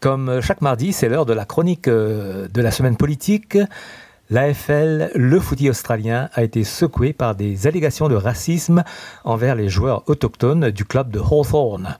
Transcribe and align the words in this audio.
Comme 0.00 0.40
chaque 0.40 0.62
mardi, 0.62 0.94
c'est 0.94 1.10
l'heure 1.10 1.26
de 1.26 1.34
la 1.34 1.44
chronique 1.44 1.86
euh, 1.86 2.48
de 2.48 2.62
la 2.62 2.70
semaine 2.70 2.96
politique. 2.96 3.58
L'AFL, 4.30 5.10
le 5.14 5.38
footy 5.38 5.68
australien, 5.68 6.30
a 6.32 6.42
été 6.42 6.64
secoué 6.64 7.12
par 7.12 7.34
des 7.34 7.66
allégations 7.66 8.08
de 8.08 8.14
racisme 8.14 8.82
envers 9.24 9.54
les 9.54 9.68
joueurs 9.68 10.08
autochtones 10.08 10.70
du 10.70 10.86
club 10.86 11.10
de 11.10 11.18
Hawthorne. 11.18 11.98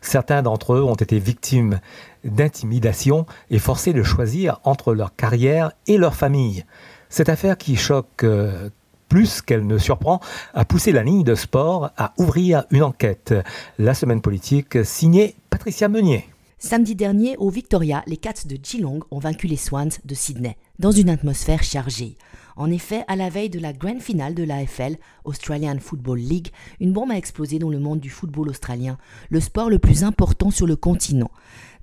Certains 0.00 0.40
d'entre 0.40 0.72
eux 0.72 0.82
ont 0.82 0.94
été 0.94 1.18
victimes 1.18 1.80
d'intimidation 2.24 3.26
et 3.50 3.58
forcés 3.58 3.92
de 3.92 4.02
choisir 4.02 4.60
entre 4.64 4.94
leur 4.94 5.14
carrière 5.14 5.72
et 5.86 5.98
leur 5.98 6.14
famille. 6.14 6.64
Cette 7.10 7.28
affaire 7.28 7.58
qui 7.58 7.76
choque 7.76 8.24
euh, 8.24 8.70
plus 9.10 9.42
qu'elle 9.42 9.66
ne 9.66 9.76
surprend 9.76 10.20
a 10.54 10.64
poussé 10.64 10.92
la 10.92 11.02
ligne 11.02 11.24
de 11.24 11.34
sport 11.34 11.90
à 11.98 12.14
ouvrir 12.16 12.64
une 12.70 12.84
enquête. 12.84 13.34
La 13.78 13.92
semaine 13.92 14.22
politique 14.22 14.82
signée 14.82 15.34
Patricia 15.50 15.88
Meunier. 15.88 16.26
Samedi 16.60 16.96
dernier, 16.96 17.36
au 17.36 17.50
Victoria, 17.50 18.02
les 18.08 18.16
Cats 18.16 18.44
de 18.44 18.58
Geelong 18.60 18.98
ont 19.12 19.20
vaincu 19.20 19.46
les 19.46 19.56
Swans 19.56 19.90
de 20.04 20.14
Sydney, 20.14 20.56
dans 20.80 20.90
une 20.90 21.08
atmosphère 21.08 21.62
chargée. 21.62 22.16
En 22.56 22.68
effet, 22.72 23.04
à 23.06 23.14
la 23.14 23.28
veille 23.28 23.48
de 23.48 23.60
la 23.60 23.72
grande 23.72 24.00
finale 24.00 24.34
de 24.34 24.42
l'AFL, 24.42 24.96
Australian 25.24 25.78
Football 25.78 26.18
League, 26.18 26.48
une 26.80 26.92
bombe 26.92 27.12
a 27.12 27.16
explosé 27.16 27.60
dans 27.60 27.70
le 27.70 27.78
monde 27.78 28.00
du 28.00 28.10
football 28.10 28.48
australien, 28.48 28.98
le 29.30 29.38
sport 29.38 29.70
le 29.70 29.78
plus 29.78 30.02
important 30.02 30.50
sur 30.50 30.66
le 30.66 30.74
continent. 30.74 31.30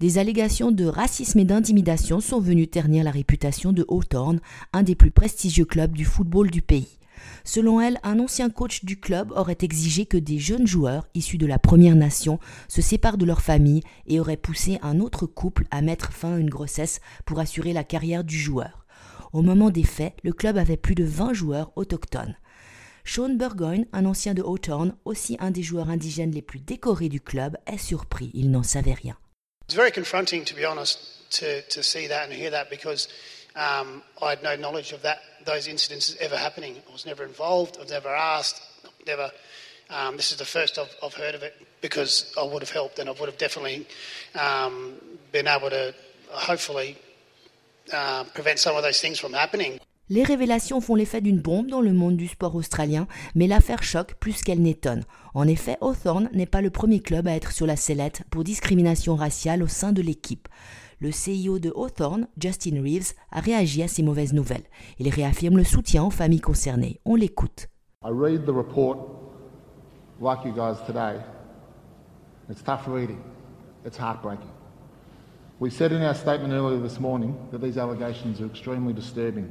Des 0.02 0.18
allégations 0.18 0.74
de 0.74 0.84
racisme 0.84 1.40
et 1.40 1.46
d'intimidation 1.46 2.20
sont 2.20 2.42
venues 2.42 2.68
ternir 2.68 3.06
la 3.06 3.12
réputation 3.12 3.72
de 3.72 3.86
Hawthorn, 3.88 4.42
un 4.74 4.84
des 4.84 4.96
plus 4.96 5.12
prestigieux 5.12 5.64
clubs 5.64 5.96
du 5.96 6.04
football 6.04 6.52
du 6.52 6.62
pays. 6.62 6.98
Selon 7.44 7.82
elle, 7.82 8.00
un 8.04 8.20
ancien 8.20 8.50
coach 8.50 8.86
du 8.86 9.00
club 9.00 9.32
aurait 9.32 9.58
exigé 9.62 10.06
que 10.06 10.18
des 10.18 10.40
jeunes 10.40 10.68
joueurs 10.68 11.08
issus 11.14 11.38
de 11.38 11.46
la 11.46 11.60
Première 11.60 11.96
Nation 11.96 12.40
se 12.68 12.82
séparent 12.82 13.18
de 13.18 13.26
leur 13.26 13.42
famille 13.42 13.84
et 14.08 14.20
aurait 14.20 14.38
poussé 14.38 14.80
un 14.82 15.00
autre 15.00 15.26
couple 15.26 15.66
à 15.72 15.82
mettre 15.82 16.12
fin 16.12 16.36
à 16.36 16.40
une 16.40 16.50
grossesse 16.50 17.00
pour 17.26 17.40
assurer 17.40 17.74
la 17.74 17.84
carrière 17.84 18.24
du 18.24 18.38
joueur. 18.38 18.86
Au 19.34 19.42
moment 19.42 19.70
des 19.70 19.84
faits, 19.84 20.14
le 20.24 20.34
club 20.34 20.58
avait 20.58 20.78
plus 20.78 20.96
de 20.96 21.04
20 21.04 21.34
joueurs 21.34 21.72
autochtones. 21.76 22.36
Sean 23.04 23.30
Burgoyne, 23.36 23.86
un 23.94 24.06
ancien 24.06 24.34
de 24.34 24.42
Hawthorne, 24.42 24.96
aussi 25.06 25.38
un 25.40 25.52
des 25.52 25.62
joueurs 25.62 25.90
indigènes 25.90 26.32
les 26.32 26.42
plus 26.42 26.60
décorés 26.60 27.10
du 27.10 27.22
club, 27.22 27.56
est 27.68 27.78
surpris. 27.78 28.32
Il 28.34 28.50
n'en 28.50 28.64
savait 28.64 28.94
rien. 28.94 29.18
Um, 33.56 34.04
I 34.22 34.32
had 34.32 34.44
no 34.44 34.56
knowledge 34.56 34.92
of 34.92 35.02
that, 35.04 35.20
those 35.46 35.68
incidents 35.68 36.16
ever 36.20 36.36
happening. 36.36 36.76
I 36.90 36.92
was 36.92 37.06
never 37.06 37.24
involved. 37.24 37.78
I 37.78 37.84
was 37.84 37.92
never 37.92 38.10
asked. 38.10 38.62
Never. 39.08 39.32
Um, 39.90 40.18
this 40.18 40.32
is 40.32 40.38
the 40.38 40.46
first 40.46 40.78
I've, 40.78 40.94
I've, 41.04 41.14
heard 41.14 41.36
of 41.36 41.44
it 41.44 41.54
because 41.80 42.34
I 42.38 42.44
would 42.44 42.62
have 42.64 42.72
helped 42.72 43.00
and 43.00 43.08
I 43.08 43.12
would 43.12 43.30
have 43.30 43.38
definitely 43.38 43.86
um, 44.34 44.96
been 45.32 45.48
able 45.48 45.70
to 45.70 45.94
hopefully 46.32 46.98
uh, 47.94 48.24
prevent 48.34 48.60
some 48.60 48.76
of 48.76 48.84
those 48.84 49.00
things 49.00 49.20
from 49.20 49.34
happening. 49.34 49.80
Les 50.10 50.24
révélations 50.24 50.82
font 50.82 50.94
l'effet 50.94 51.22
d'une 51.22 51.40
bombe 51.40 51.68
dans 51.68 51.82
le 51.82 51.92
monde 51.92 52.16
du 52.16 52.28
sport 52.28 52.56
australien, 52.56 53.08
mais 53.34 53.48
l'affaire 53.48 53.82
choque 53.82 54.14
plus 54.16 54.44
qu'elle 54.44 54.62
n'étonne. 54.62 55.04
En 55.34 55.48
effet, 55.48 55.78
Hawthorne 55.82 56.30
n'est 56.32 56.46
pas 56.46 56.62
le 56.62 56.70
premier 56.70 57.00
club 57.00 57.28
à 57.28 57.32
être 57.32 57.52
sur 57.52 57.66
la 57.66 57.76
sellette 57.76 58.22
pour 58.30 58.44
discrimination 58.44 59.16
raciale 59.16 59.64
au 59.64 59.68
sein 59.68 59.94
de 59.94 60.04
l'équipe. 60.04 60.48
Le 61.06 61.12
CEO 61.12 61.60
de 61.60 61.72
Hawthorne, 61.76 62.28
Justin 62.40 62.82
Reeves, 62.82 63.14
a 63.32 63.40
réagi 63.40 63.84
à 63.84 63.88
ces 63.88 64.02
mauvaises 64.02 64.34
nouvelles. 64.34 64.64
Il 64.98 65.08
réaffirme 65.10 65.58
le 65.58 65.64
soutien 65.64 66.04
aux 66.04 66.10
familles 66.10 66.42
concernées. 66.42 67.00
On 67.06 67.16
l'écoute. 67.16 67.68
I 68.04 68.10
read 68.10 68.46
the 68.46 68.54
report 68.54 68.98
like 70.20 70.44
you 70.44 70.52
guys 70.52 70.78
today. 70.88 71.20
It's 72.50 72.64
tough 72.64 72.88
reading. 72.88 73.22
It's 73.86 73.98
heartbreaking. 73.98 74.50
We 75.60 75.70
said 75.70 75.92
in 75.92 76.02
our 76.02 76.16
statement 76.16 76.54
earlier 76.54 76.82
this 76.82 77.00
morning 77.00 77.36
that 77.52 77.62
these 77.62 77.78
allegations 77.78 78.42
are 78.42 78.48
extremely 78.48 78.94
disturbing. 78.94 79.50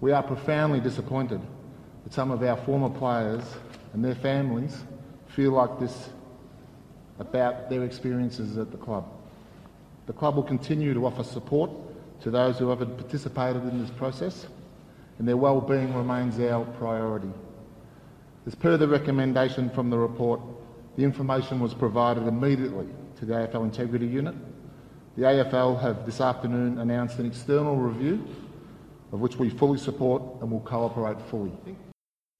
We 0.00 0.12
are 0.12 0.22
profoundly 0.22 0.80
disappointed 0.80 1.40
that 2.04 2.12
some 2.12 2.30
of 2.30 2.42
our 2.42 2.56
former 2.64 2.88
players 2.88 3.42
and 3.92 4.04
their 4.04 4.14
families 4.14 4.76
feel 5.26 5.52
like 5.52 5.78
this 5.80 6.10
about 7.18 7.68
their 7.68 7.84
experiences 7.84 8.56
at 8.56 8.70
the 8.70 8.78
club. 8.78 9.19
The 10.10 10.16
club 10.18 10.34
will 10.34 10.42
continue 10.42 10.92
to 10.92 11.06
offer 11.06 11.22
support 11.22 11.70
to 12.22 12.32
those 12.32 12.58
who 12.58 12.68
have 12.70 12.80
participated 12.80 13.62
in 13.62 13.80
this 13.80 13.90
process, 13.90 14.48
and 15.20 15.28
their 15.28 15.36
well-being 15.36 15.94
remains 15.94 16.36
our 16.40 16.64
priority. 16.64 17.30
As 18.44 18.56
per 18.56 18.76
the 18.76 18.88
recommendation 18.88 19.70
from 19.70 19.88
the 19.88 19.96
report, 19.96 20.40
the 20.96 21.04
information 21.04 21.60
was 21.60 21.74
provided 21.74 22.26
immediately 22.26 22.88
to 23.20 23.24
the 23.24 23.34
AFL 23.34 23.62
Integrity 23.62 24.06
Unit. 24.08 24.34
The 25.16 25.22
AFL 25.22 25.80
have 25.80 26.04
this 26.04 26.20
afternoon 26.20 26.78
announced 26.78 27.20
an 27.20 27.26
external 27.26 27.76
review 27.76 28.24
of 29.12 29.20
which 29.20 29.36
we 29.36 29.48
fully 29.48 29.78
support 29.78 30.24
and 30.40 30.50
will 30.50 30.58
cooperate 30.58 31.20
fully. 31.30 31.52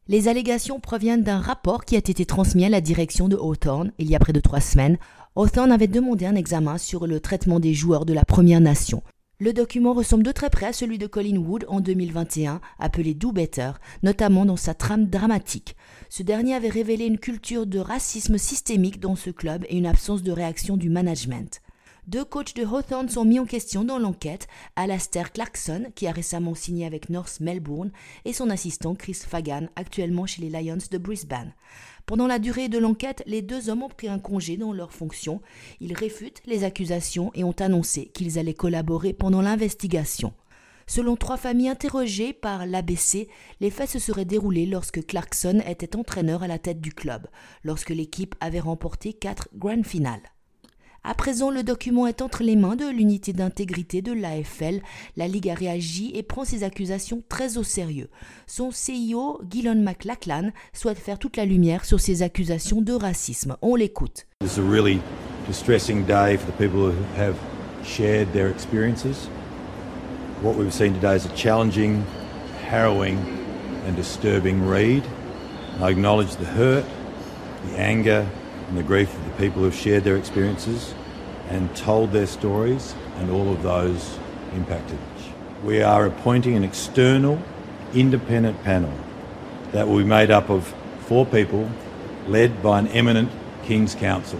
Les 0.08 0.26
allégations 0.26 0.80
proviennent 0.80 1.22
d'un 1.22 1.38
rapport 1.38 1.84
qui 1.84 1.94
a 1.94 1.98
été 1.98 2.24
transmis 2.24 2.64
à 2.64 2.68
la 2.68 2.80
direction 2.80 3.28
de 3.28 3.36
Hawthorne 3.36 3.92
il 3.98 4.10
y 4.10 4.16
a 4.16 4.18
près 4.18 4.32
de 4.32 4.40
trois 4.40 4.58
semaines. 4.58 4.98
Hawthorne 5.42 5.72
avait 5.72 5.86
demandé 5.86 6.26
un 6.26 6.34
examen 6.34 6.76
sur 6.76 7.06
le 7.06 7.18
traitement 7.18 7.60
des 7.60 7.72
joueurs 7.72 8.04
de 8.04 8.12
la 8.12 8.26
Première 8.26 8.60
Nation. 8.60 9.02
Le 9.38 9.54
document 9.54 9.94
ressemble 9.94 10.22
de 10.22 10.32
très 10.32 10.50
près 10.50 10.66
à 10.66 10.74
celui 10.74 10.98
de 10.98 11.06
Colin 11.06 11.38
Wood 11.38 11.64
en 11.66 11.80
2021, 11.80 12.60
appelé 12.78 13.14
Do 13.14 13.32
Better, 13.32 13.70
notamment 14.02 14.44
dans 14.44 14.58
sa 14.58 14.74
trame 14.74 15.06
dramatique. 15.06 15.76
Ce 16.10 16.22
dernier 16.22 16.56
avait 16.56 16.68
révélé 16.68 17.06
une 17.06 17.18
culture 17.18 17.66
de 17.66 17.78
racisme 17.78 18.36
systémique 18.36 19.00
dans 19.00 19.16
ce 19.16 19.30
club 19.30 19.64
et 19.70 19.78
une 19.78 19.86
absence 19.86 20.22
de 20.22 20.30
réaction 20.30 20.76
du 20.76 20.90
management. 20.90 21.62
Deux 22.10 22.24
coachs 22.24 22.56
de 22.56 22.64
Hawthorne 22.64 23.08
sont 23.08 23.24
mis 23.24 23.38
en 23.38 23.46
question 23.46 23.84
dans 23.84 24.00
l'enquête, 24.00 24.48
Alastair 24.74 25.32
Clarkson, 25.32 25.92
qui 25.94 26.08
a 26.08 26.10
récemment 26.10 26.56
signé 26.56 26.84
avec 26.84 27.08
North 27.08 27.38
Melbourne, 27.38 27.92
et 28.24 28.32
son 28.32 28.50
assistant 28.50 28.96
Chris 28.96 29.14
Fagan, 29.14 29.68
actuellement 29.76 30.26
chez 30.26 30.42
les 30.42 30.50
Lions 30.50 30.78
de 30.90 30.98
Brisbane. 30.98 31.54
Pendant 32.06 32.26
la 32.26 32.40
durée 32.40 32.68
de 32.68 32.78
l'enquête, 32.78 33.22
les 33.26 33.42
deux 33.42 33.70
hommes 33.70 33.84
ont 33.84 33.88
pris 33.88 34.08
un 34.08 34.18
congé 34.18 34.56
dans 34.56 34.72
leurs 34.72 34.92
fonctions. 34.92 35.40
Ils 35.78 35.94
réfutent 35.94 36.42
les 36.46 36.64
accusations 36.64 37.30
et 37.34 37.44
ont 37.44 37.54
annoncé 37.60 38.06
qu'ils 38.06 38.40
allaient 38.40 38.54
collaborer 38.54 39.12
pendant 39.12 39.40
l'investigation. 39.40 40.32
Selon 40.88 41.14
trois 41.14 41.36
familles 41.36 41.68
interrogées 41.68 42.32
par 42.32 42.66
l'ABC, 42.66 43.28
les 43.60 43.70
faits 43.70 43.90
se 43.90 44.00
seraient 44.00 44.24
déroulés 44.24 44.66
lorsque 44.66 45.06
Clarkson 45.06 45.62
était 45.64 45.94
entraîneur 45.94 46.42
à 46.42 46.48
la 46.48 46.58
tête 46.58 46.80
du 46.80 46.92
club, 46.92 47.28
lorsque 47.62 47.90
l'équipe 47.90 48.34
avait 48.40 48.58
remporté 48.58 49.12
quatre 49.12 49.48
grand 49.54 49.84
finales. 49.84 50.22
À 51.02 51.14
présent, 51.14 51.50
le 51.50 51.62
document 51.62 52.06
est 52.06 52.20
entre 52.20 52.42
les 52.42 52.56
mains 52.56 52.76
de 52.76 52.86
l'unité 52.86 53.32
d'intégrité 53.32 54.02
de 54.02 54.12
l'AFL. 54.12 54.82
La 55.16 55.28
Ligue 55.28 55.48
a 55.48 55.54
réagi 55.54 56.10
et 56.14 56.22
prend 56.22 56.44
ces 56.44 56.62
accusations 56.62 57.22
très 57.30 57.56
au 57.56 57.62
sérieux. 57.62 58.10
Son 58.46 58.68
CEO, 58.68 59.40
Gillon 59.50 59.76
McLachlan, 59.76 60.50
souhaite 60.74 60.98
faire 60.98 61.18
toute 61.18 61.38
la 61.38 61.46
lumière 61.46 61.86
sur 61.86 62.00
ces 62.00 62.22
accusations 62.22 62.82
de 62.82 62.92
racisme. 62.92 63.56
On 63.62 63.76
l'écoute. 63.76 64.26
It's 64.42 64.58
a 64.58 64.62
really 64.62 65.00
distressing 65.46 66.04
day 66.04 66.36
for 66.36 66.46
the 66.46 66.58
people 66.58 66.90
who 66.90 66.94
have 67.16 67.34
shared 67.82 68.30
their 68.34 68.50
experiences. 68.50 69.30
What 70.42 70.56
we've 70.56 70.72
seen 70.72 70.92
today 70.92 71.16
is 71.16 71.24
a 71.24 71.34
challenging, 71.34 72.02
harrowing 72.70 73.16
and 73.88 73.96
disturbing 73.96 74.68
read. 74.68 75.02
I 75.80 75.90
acknowledge 75.90 76.36
the 76.36 76.44
hurt, 76.44 76.84
the 77.70 77.78
anger 77.78 78.26
and 78.70 78.78
the 78.78 78.84
grief 78.84 79.12
of 79.12 79.24
the 79.24 79.32
people 79.32 79.62
who've 79.62 79.74
shared 79.74 80.04
their 80.04 80.16
experiences 80.16 80.94
and 81.48 81.74
told 81.74 82.12
their 82.12 82.26
stories 82.26 82.94
and 83.18 83.28
all 83.28 83.52
of 83.52 83.62
those 83.62 84.16
impacted. 84.54 84.98
We 85.64 85.82
are 85.82 86.06
appointing 86.06 86.56
an 86.56 86.62
external, 86.62 87.38
independent 87.92 88.62
panel 88.62 88.92
that 89.72 89.88
will 89.88 89.98
be 89.98 90.04
made 90.04 90.30
up 90.30 90.50
of 90.50 90.72
four 91.00 91.26
people 91.26 91.68
led 92.28 92.62
by 92.62 92.78
an 92.78 92.86
eminent 92.88 93.28
King's 93.64 93.96
Counsel. 93.96 94.38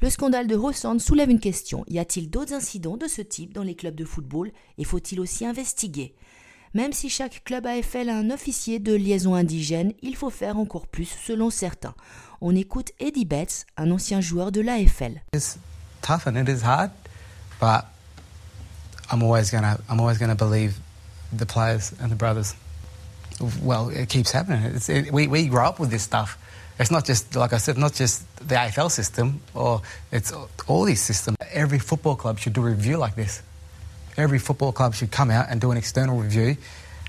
Le 0.00 0.08
scandale 0.08 0.46
de 0.46 0.54
Rossand 0.54 0.98
soulève 0.98 1.28
une 1.28 1.40
question. 1.40 1.84
Y 1.88 1.98
a-t-il 1.98 2.30
d'autres 2.30 2.54
incidents 2.54 2.96
de 2.96 3.08
ce 3.08 3.20
type 3.20 3.52
dans 3.52 3.64
les 3.64 3.74
clubs 3.74 3.96
de 3.96 4.04
football 4.04 4.50
et 4.78 4.84
faut-il 4.84 5.20
aussi 5.20 5.44
investiguer? 5.44 6.14
Même 6.72 6.92
si 6.92 7.08
chaque 7.08 7.42
club 7.44 7.66
AFL 7.66 8.08
a 8.08 8.16
un 8.16 8.30
officier 8.30 8.78
de 8.78 8.94
liaison 8.94 9.34
indigène, 9.34 9.92
il 10.02 10.14
faut 10.14 10.30
faire 10.30 10.56
encore 10.56 10.86
plus 10.86 11.08
selon 11.26 11.50
certains. 11.50 11.94
On 12.40 12.54
écoute 12.54 12.92
Eddie 13.00 13.24
Betts, 13.24 13.66
un 13.76 13.90
ancien 13.90 14.20
joueur 14.20 14.52
de 14.52 14.60
l'AFL. 14.60 15.20
It's 15.34 15.58
tough 16.00 16.26
and 16.26 16.36
it 16.36 16.48
is 16.48 16.62
hard, 16.64 16.90
but 17.60 17.84
I'm 19.12 19.22
always 19.22 19.50
gonna 19.50 19.78
I'm 19.90 19.98
always 19.98 20.18
gonna 20.18 20.36
believe 20.36 20.74
the 21.36 21.44
players 21.44 21.92
and 22.00 22.08
the 22.08 22.16
brothers. 22.16 22.54
Well, 23.62 23.90
it 23.90 24.08
keeps 24.08 24.30
happening. 24.32 24.62
It's, 24.76 24.88
it, 24.88 25.12
we 25.12 25.26
we 25.26 25.48
grow 25.48 25.66
up 25.66 25.80
with 25.80 25.90
this 25.90 26.04
stuff. 26.04 26.38
It's 26.78 26.92
not 26.92 27.04
just 27.04 27.34
like 27.34 27.52
I 27.52 27.58
said, 27.58 27.78
not 27.78 27.94
just 27.94 28.22
the 28.38 28.54
AFL 28.54 28.90
system, 28.90 29.40
or 29.54 29.82
it's 30.12 30.32
all 30.68 30.84
these 30.84 31.02
systems. 31.02 31.36
Every 31.52 31.80
football 31.80 32.14
club 32.14 32.38
should 32.38 32.52
do 32.52 32.62
a 32.62 32.70
review 32.70 32.96
like 32.96 33.16
this. 33.16 33.42
Every 34.20 34.38
football 34.38 34.72
club 34.72 34.94
should 34.94 35.10
come 35.10 35.30
out 35.30 35.46
and 35.50 35.60
do 35.60 35.70
an 35.70 35.78
external 35.78 36.20
review, 36.20 36.56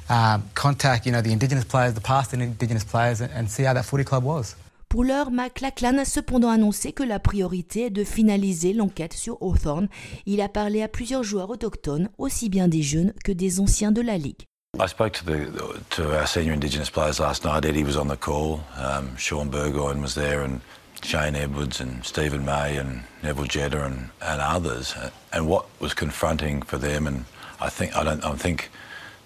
um, 0.10 0.44
contact 0.56 1.06
you 1.06 1.12
know 1.12 1.22
the 1.22 1.34
Indigenous 1.34 1.66
players, 1.66 1.94
the 1.94 2.02
past 2.02 2.34
Indigenous 2.34 2.86
players, 2.86 3.22
and, 3.22 3.32
and 3.34 3.50
see 3.50 3.64
how 3.64 3.74
that 3.74 3.84
footy 3.84 4.06
club 4.06 4.24
was. 4.24 4.56
Pour 4.88 5.06
l'heure, 5.06 5.32
McLachlan 5.32 6.00
a 6.00 6.06
cependant 6.06 6.50
annoncé 6.50 6.92
que 6.92 7.04
la 7.04 7.20
priorité 7.20 7.86
est 7.86 7.90
de 7.90 8.04
finaliser 8.04 8.74
l'enquête 8.74 9.14
sur 9.14 9.38
Hawthorne. 9.42 9.88
Il 10.26 10.42
a 10.42 10.50
parlé 10.50 10.82
à 10.82 10.90
plusieurs 10.90 11.24
joueurs 11.24 11.50
autochtones, 11.50 12.10
aussi 12.18 12.50
bien 12.50 12.68
des 12.68 12.82
jeunes 12.82 13.14
que 13.24 13.32
des 13.32 13.62
anciens 13.62 13.94
de 13.94 14.02
la 14.02 14.18
Ligue. 14.18 14.44
I 14.80 14.88
spoke 14.88 15.14
to 15.14 15.26
the 15.26 15.48
to 15.92 16.14
our 16.14 16.26
senior 16.26 16.54
Indigenous 16.54 16.90
players 16.90 17.20
last 17.20 17.44
night. 17.44 17.66
Eddie 17.66 17.84
was 17.84 17.98
on 17.98 18.08
the 18.08 18.18
call. 18.18 18.62
Um, 18.78 19.16
Sean 19.18 19.50
Burgoyne 19.50 20.02
was 20.02 20.14
there, 20.16 20.44
and 20.44 20.62
Shane 21.04 21.36
Edwards, 21.36 21.82
and 21.82 22.06
Stephen 22.06 22.46
May, 22.46 22.78
and 22.78 23.04
Neville 23.24 23.46
Jetta, 23.46 23.84
and, 23.86 24.10
and 24.22 24.42
others. 24.42 24.96
And 25.34 25.48
what 25.48 25.66
was 25.80 25.94
confronting 25.94 26.62
for 26.62 26.78
them, 26.78 27.08
and 27.08 27.26
I 27.60 27.70
think 27.70 27.96
I 27.96 28.04
don't 28.04 28.24
I 28.24 28.34
think 28.36 28.70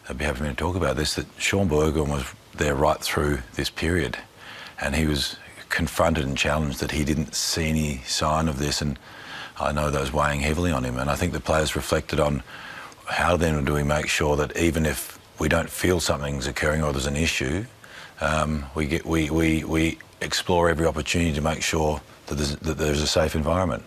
I'd 0.10 0.18
be 0.18 0.26
happy 0.26 0.40
to 0.40 0.54
talk 0.54 0.76
about 0.76 0.96
this. 0.96 1.16
That 1.16 1.28
Sean 1.38 1.68
Burgoyne 1.68 2.10
was 2.10 2.26
there 2.54 2.76
right 2.76 3.00
through 3.00 3.40
this 3.56 3.70
period, 3.70 4.18
and 4.80 4.96
he 4.96 5.06
was 5.06 5.38
confronted 5.70 6.26
and 6.26 6.38
challenged 6.38 6.80
that 6.80 6.92
he 6.92 7.04
didn't 7.04 7.36
see 7.36 7.70
any 7.70 7.98
sign 8.06 8.48
of 8.48 8.60
this, 8.60 8.82
and 8.82 8.98
I 9.60 9.72
know 9.72 9.90
that 9.90 10.00
was 10.00 10.14
weighing 10.14 10.42
heavily 10.42 10.72
on 10.72 10.84
him. 10.84 10.98
And 10.98 11.10
I 11.10 11.16
think 11.16 11.34
the 11.34 11.40
players 11.40 11.76
reflected 11.76 12.20
on 12.20 12.44
how 13.06 13.38
then 13.38 13.64
do 13.66 13.74
we 13.74 13.84
make 13.84 14.08
sure 14.08 14.36
that 14.38 14.56
even 14.58 14.86
if 14.86 15.20
we 15.40 15.50
don't 15.50 15.70
feel 15.70 16.00
something's 16.00 16.48
occurring 16.48 16.84
or 16.84 16.92
there's 16.92 17.06
an 17.06 17.16
issue, 17.16 17.66
um, 18.22 18.66
we 18.76 18.86
get 18.88 19.06
we, 19.06 19.30
we, 19.30 19.64
we 19.64 19.98
explore 20.22 20.70
every 20.70 20.86
opportunity 20.86 21.34
to 21.34 21.42
make 21.42 21.62
sure 21.62 22.02
that 22.28 22.36
there's, 22.36 22.56
that 22.58 22.78
there's 22.78 23.02
a 23.02 23.08
safe 23.08 23.36
environment. 23.36 23.84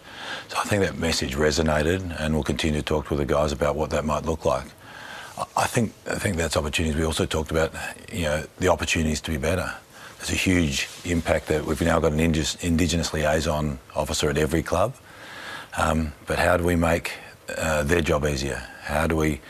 So 0.49 0.59
I 0.59 0.65
think 0.65 0.83
that 0.83 0.99
message 0.99 1.35
resonated, 1.37 2.19
and 2.21 2.35
we'll 2.35 2.45
continue 2.45 2.81
to 2.81 2.85
talk 2.85 3.09
to 3.09 3.17
the 3.17 3.25
guys 3.25 3.53
about 3.53 3.77
what 3.77 3.91
that 3.91 4.05
might 4.05 4.25
look 4.25 4.45
like. 4.45 4.67
I 5.57 5.67
think 5.67 5.93
I 6.11 6.17
think 6.17 6.37
that's 6.37 6.57
opportunities. 6.57 6.97
We 6.97 7.05
also 7.05 7.25
talked 7.27 7.51
about 7.51 7.73
you 8.13 8.23
know 8.23 8.45
the 8.59 8.69
opportunities 8.69 9.21
to 9.23 9.31
be 9.31 9.37
better. 9.37 9.73
There's 10.19 10.31
a 10.31 10.35
huge 10.35 10.89
impact 11.05 11.47
that 11.47 11.65
we've 11.65 11.81
now 11.81 12.01
got 12.01 12.13
an 12.13 12.19
Indigenous 12.19 13.13
liaison 13.15 13.79
officer 13.95 14.29
at 14.29 14.37
every 14.37 14.65
club. 14.65 14.95
Um, 15.77 16.13
but 16.27 16.41
how 16.41 16.57
do 16.57 16.65
we 16.65 16.75
make 16.75 17.13
uh, 17.57 17.85
their 17.85 18.01
job 18.01 18.25
easier? 18.25 18.61
How 18.83 19.07
do 19.07 19.15
we 19.15 19.41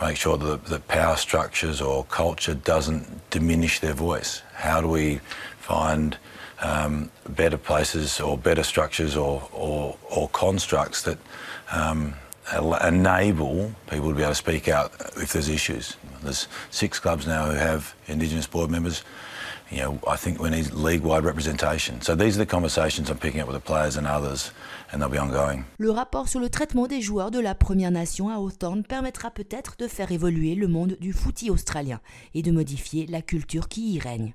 make 0.00 0.16
sure 0.16 0.36
that 0.36 0.66
the 0.66 0.78
power 0.80 1.16
structures 1.16 1.80
or 1.80 2.04
culture 2.04 2.54
doesn't 2.54 3.30
diminish 3.30 3.80
their 3.80 3.94
voice? 3.94 4.42
How 4.54 4.80
do 4.80 4.86
we 4.86 5.20
find 5.62 6.18
um, 6.60 7.10
better 7.28 7.58
places 7.58 8.20
or 8.20 8.36
better 8.36 8.62
structures 8.62 9.16
or, 9.16 9.48
or, 9.52 9.96
or 10.10 10.28
constructs 10.28 11.02
that 11.02 11.18
um, 11.70 12.14
enable 12.84 13.72
people 13.88 14.08
to 14.10 14.14
be 14.14 14.22
able 14.22 14.32
to 14.32 14.34
speak 14.34 14.68
out 14.68 14.92
if 15.16 15.32
there's 15.32 15.48
issues? 15.48 15.96
There's 16.22 16.48
six 16.70 16.98
clubs 16.98 17.26
now 17.26 17.46
who 17.46 17.52
have 17.52 17.94
Indigenous 18.06 18.46
board 18.46 18.70
members. 18.70 19.02
you 19.72 19.80
know, 19.80 19.98
I 20.06 20.16
think 20.16 20.38
we 20.38 20.50
need 20.50 20.72
league-wide 20.72 21.24
representation. 21.24 22.02
So 22.02 22.14
these 22.14 22.36
are 22.36 22.44
the 22.44 22.46
conversations 22.46 23.08
I'm 23.10 23.16
picking 23.16 23.40
up 23.40 23.48
with 23.48 23.56
the 23.56 23.66
players 23.66 23.96
and 23.96 24.06
others, 24.06 24.52
and 24.92 25.00
they'll 25.00 25.08
be 25.08 25.18
ongoing. 25.18 25.64
Le 25.78 25.90
rapport 25.90 26.28
sur 26.28 26.40
le 26.40 26.50
traitement 26.50 26.86
des 26.86 27.00
joueurs 27.00 27.30
de 27.30 27.40
la 27.40 27.54
Première 27.54 27.90
Nation 27.90 28.28
à 28.28 28.36
Hawthorne 28.36 28.82
permettra 28.84 29.30
peut-être 29.30 29.76
de 29.78 29.88
faire 29.88 30.12
évoluer 30.12 30.54
le 30.54 30.68
monde 30.68 30.96
du 31.00 31.12
footy 31.12 31.50
australien 31.50 32.00
et 32.34 32.42
de 32.42 32.50
modifier 32.50 33.06
la 33.06 33.22
culture 33.22 33.68
qui 33.68 33.94
y 33.94 33.98
règne. 33.98 34.34